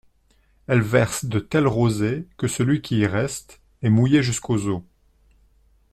Elle 0.65 0.81
verse 0.81 1.25
de 1.25 1.37
telles 1.37 1.67
rosées 1.67 2.25
que 2.37 2.47
celui 2.47 2.81
qui 2.81 3.01
y 3.01 3.05
reste, 3.05 3.61
est 3.83 3.91
mouillé 3.91 4.23
jusqu'aux 4.23 4.65
os. 4.67 4.81